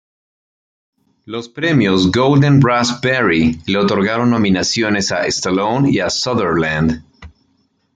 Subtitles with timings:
[1.25, 7.05] Los Premios Golden Raspberry le otorgaron nominaciones a Stallone y a Sutherland.